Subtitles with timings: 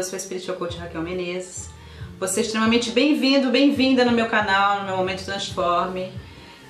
[0.00, 1.68] eu sou a Spiritual Coach Raquel Menezes.
[2.18, 6.10] Você é extremamente bem-vindo, bem-vinda no meu canal, no meu Momento Transforme.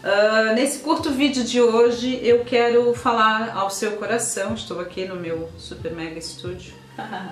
[0.03, 5.15] Uh, nesse curto vídeo de hoje eu quero falar ao seu coração, estou aqui no
[5.15, 6.75] meu super mega estúdio,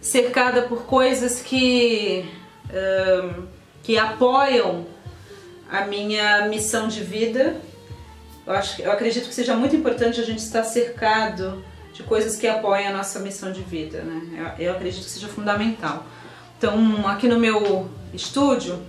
[0.00, 2.28] cercada por coisas que,
[2.70, 3.44] uh,
[3.84, 4.86] que apoiam
[5.70, 7.60] a minha missão de vida.
[8.44, 11.62] Eu, acho, eu acredito que seja muito importante a gente estar cercado
[12.00, 14.54] de coisas que apoiam a nossa missão de vida, né?
[14.58, 16.06] Eu, eu acredito que seja fundamental.
[16.56, 18.82] Então, aqui no meu estúdio,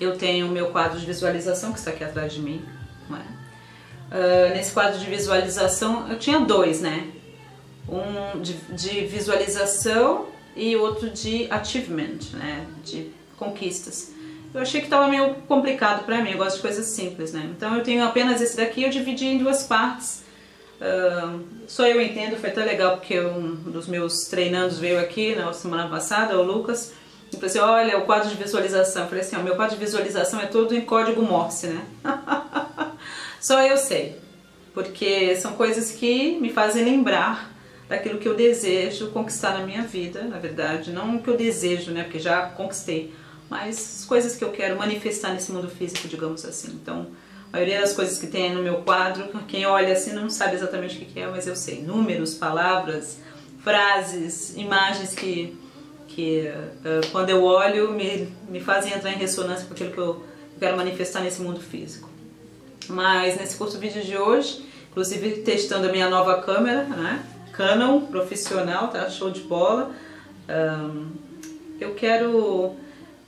[0.00, 2.62] eu tenho o meu quadro de visualização, que está aqui atrás de mim.
[4.06, 7.08] Uh, nesse quadro de visualização, eu tinha dois, né?
[7.88, 12.66] Um de, de visualização e outro de achievement, né?
[12.84, 14.12] De conquistas.
[14.54, 17.50] Eu achei que estava meio complicado para mim, eu gosto de coisas simples, né?
[17.56, 20.22] Então eu tenho apenas esse daqui, eu dividi em duas partes
[20.80, 25.52] Uh, só eu entendo, foi tão legal porque um dos meus treinandos veio aqui na
[25.52, 26.92] semana passada, o Lucas,
[27.32, 29.02] e falou assim, olha, o quadro de visualização.
[29.02, 31.84] Eu falei assim, o meu quadro de visualização é todo em código Morse, né?
[33.40, 34.16] Só eu sei,
[34.74, 37.52] porque são coisas que me fazem lembrar
[37.88, 41.92] daquilo que eu desejo conquistar na minha vida, na verdade, não o que eu desejo,
[41.92, 43.14] né, porque já conquistei,
[43.48, 46.72] mas as coisas que eu quero manifestar nesse mundo físico, digamos assim.
[46.82, 47.06] Então,
[47.56, 50.98] a maioria das coisas que tem no meu quadro, quem olha assim não sabe exatamente
[50.98, 51.80] o que é, mas eu sei.
[51.80, 53.18] Números, palavras,
[53.64, 55.56] frases, imagens que,
[56.06, 60.22] que uh, quando eu olho me, me fazem entrar em ressonância com aquilo que eu
[60.60, 62.10] quero manifestar nesse mundo físico.
[62.88, 67.24] Mas nesse curto vídeo de hoje, inclusive testando a minha nova câmera, né?
[67.54, 69.08] Canon profissional, tá?
[69.08, 69.92] Show de bola.
[70.46, 71.06] Um,
[71.80, 72.74] eu quero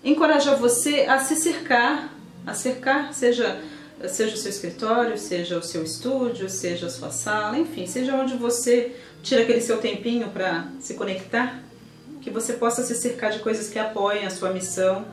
[0.04, 2.12] encorajar você a se cercar,
[2.46, 3.58] a cercar, seja
[4.06, 8.36] seja o seu escritório, seja o seu estúdio, seja a sua sala, enfim, seja onde
[8.36, 11.62] você tira aquele seu tempinho para se conectar,
[12.20, 15.04] que você possa se cercar de coisas que apoiem a sua missão,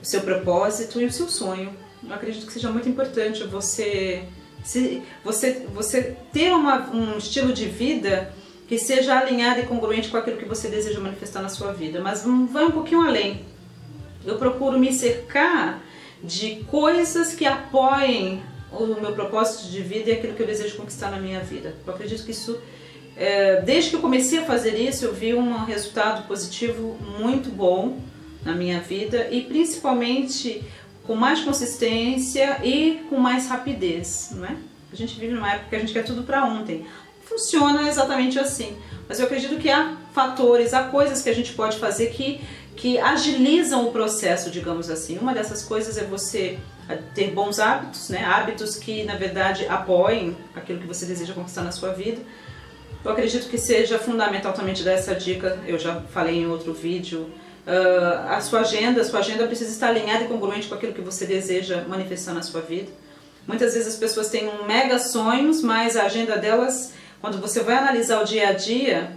[0.00, 1.74] o seu propósito e o seu sonho.
[2.06, 4.24] Eu acredito que seja muito importante você
[4.66, 8.32] se, você, você ter uma, um estilo de vida
[8.66, 12.24] que seja alinhado e congruente com aquilo que você deseja manifestar na sua vida, mas
[12.24, 13.44] vai um pouquinho além.
[14.24, 15.80] Eu procuro me cercar
[16.22, 21.10] de coisas que apoiem o meu propósito de vida e aquilo que eu desejo conquistar
[21.10, 21.74] na minha vida.
[21.86, 22.58] Eu acredito que isso,
[23.16, 27.98] é, desde que eu comecei a fazer isso, eu vi um resultado positivo muito bom
[28.44, 30.62] na minha vida e principalmente
[31.04, 34.56] com mais consistência e com mais rapidez, não é?
[34.92, 36.86] A gente vive numa época que a gente quer tudo para ontem.
[37.22, 38.76] Funciona exatamente assim,
[39.08, 42.40] mas eu acredito que há fatores, há coisas que a gente pode fazer que
[42.76, 45.18] que agilizam o processo, digamos assim.
[45.18, 48.22] Uma dessas coisas é você eh, ter bons hábitos, né?
[48.24, 52.20] hábitos que na verdade apoiem aquilo que você deseja conquistar na sua vida.
[53.02, 56.74] Eu acredito que seja fundamental também te dar essa dica, eu já falei em outro
[56.74, 57.30] vídeo.
[57.66, 61.00] Uh, a sua agenda, a sua agenda precisa estar alinhada e congruente com aquilo que
[61.00, 62.90] você deseja manifestar na sua vida.
[63.46, 67.76] Muitas vezes as pessoas têm um mega sonhos, mas a agenda delas, quando você vai
[67.76, 69.16] analisar o dia a dia,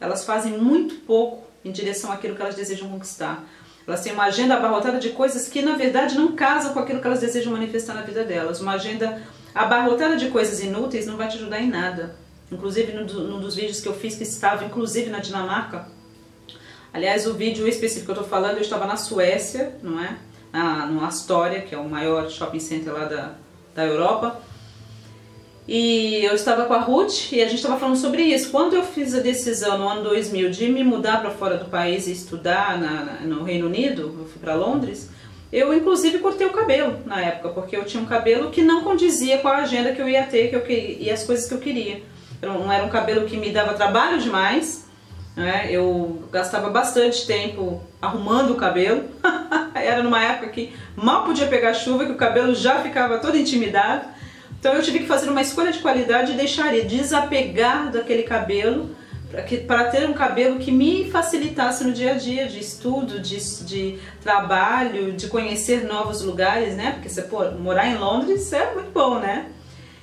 [0.00, 3.44] elas fazem muito pouco em direção àquilo que elas desejam conquistar.
[3.86, 7.06] Elas têm uma agenda abarrotada de coisas que, na verdade, não casam com aquilo que
[7.06, 8.60] elas desejam manifestar na vida delas.
[8.60, 9.22] Uma agenda
[9.54, 12.16] abarrotada de coisas inúteis não vai te ajudar em nada.
[12.50, 15.88] Inclusive, num dos vídeos que eu fiz, que estava inclusive na Dinamarca,
[16.92, 20.16] aliás, o vídeo específico que eu estou falando, eu estava na Suécia, não é?
[20.52, 23.34] Na, no Astoria, que é o maior shopping center lá da,
[23.74, 24.40] da Europa,
[25.68, 28.50] e eu estava com a Ruth e a gente estava falando sobre isso.
[28.50, 32.06] Quando eu fiz a decisão no ano 2000 de me mudar para fora do país
[32.06, 35.10] e estudar na, na, no Reino Unido, eu fui para Londres,
[35.52, 39.38] eu inclusive cortei o cabelo na época, porque eu tinha um cabelo que não condizia
[39.38, 40.64] com a agenda que eu ia ter que eu,
[41.00, 42.02] e as coisas que eu queria.
[42.40, 44.86] Não era um cabelo que me dava trabalho demais,
[45.34, 45.68] né?
[45.70, 49.04] eu gastava bastante tempo arrumando o cabelo.
[49.74, 54.15] era numa época que mal podia pegar chuva, que o cabelo já ficava todo intimidado.
[54.58, 58.94] Então eu tive que fazer uma escolha de qualidade e deixaria desapegar daquele cabelo
[59.66, 63.98] para ter um cabelo que me facilitasse no dia a dia de estudo, de, de
[64.22, 66.92] trabalho, de conhecer novos lugares, né?
[66.92, 69.50] Porque você pô, morar em Londres é muito bom, né?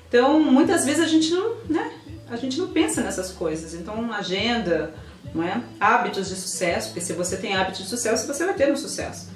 [0.07, 1.91] Então muitas vezes a gente não, né?
[2.29, 3.73] A gente não pensa nessas coisas.
[3.73, 4.93] Então agenda,
[5.33, 5.61] não é?
[5.79, 9.31] Hábitos de sucesso, porque se você tem hábitos de sucesso, você vai ter um sucesso.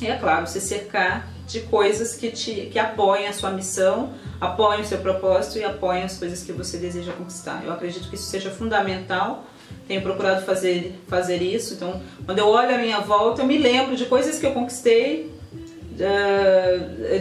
[0.00, 4.82] E é claro, se cercar de coisas que, te, que apoiem a sua missão, apoiem
[4.82, 7.62] o seu propósito e apoiem as coisas que você deseja conquistar.
[7.64, 9.44] Eu acredito que isso seja fundamental.
[9.88, 11.74] Tenho procurado fazer, fazer isso.
[11.74, 15.32] Então, quando eu olho a minha volta, eu me lembro de coisas que eu conquistei,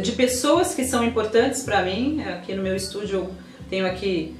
[0.01, 2.23] de pessoas que são importantes para mim.
[2.23, 3.31] Aqui no meu estúdio eu
[3.69, 4.35] tenho aqui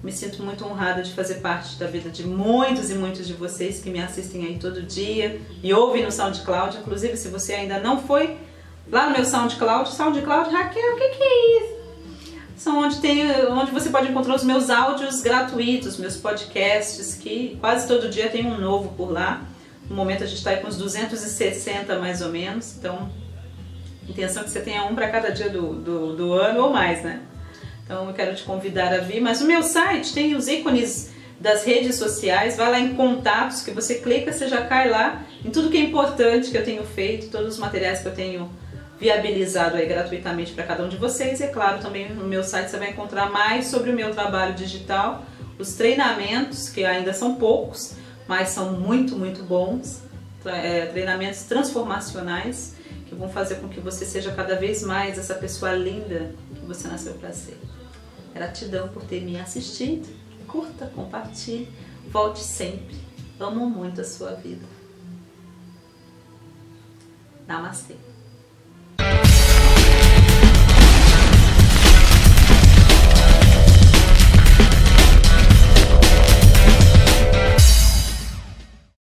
[0.03, 3.81] Me sinto muito honrada de fazer parte da vida de muitos e muitos de vocês
[3.81, 6.79] que me assistem aí todo dia e ouvem no SoundCloud.
[6.79, 8.37] Inclusive, se você ainda não foi
[8.91, 11.77] lá no meu SoundCloud, SoundCloud, Raquel, o que, que é isso?
[12.57, 17.87] São onde, tem, onde você pode encontrar os meus áudios gratuitos, meus podcasts, que quase
[17.87, 19.43] todo dia tem um novo por lá.
[19.89, 23.11] No momento a gente está com uns 260 mais ou menos, então
[24.09, 27.03] intenção é que você tenha um para cada dia do, do, do ano ou mais,
[27.03, 27.21] né?
[27.85, 29.21] Então eu quero te convidar a vir.
[29.21, 33.71] Mas o meu site tem os ícones das redes sociais, vai lá em contatos, que
[33.71, 37.31] você clica, você já cai lá em tudo que é importante que eu tenho feito,
[37.31, 38.51] todos os materiais que eu tenho
[38.99, 41.41] viabilizado aí gratuitamente para cada um de vocês.
[41.41, 44.55] E é claro, também no meu site você vai encontrar mais sobre o meu trabalho
[44.55, 45.25] digital,
[45.59, 47.95] os treinamentos, que ainda são poucos,
[48.27, 50.05] mas são muito, muito bons.
[50.45, 52.77] É, treinamentos transformacionais
[53.07, 56.89] que vão fazer com que você seja cada vez mais essa pessoa linda que você
[56.89, 57.59] nasceu para ser.
[58.35, 60.07] Gratidão por ter me assistido.
[60.47, 61.69] Curta, compartilhe,
[62.11, 62.97] volte sempre.
[63.39, 64.67] Amo muito a sua vida.
[67.47, 67.95] Namastê.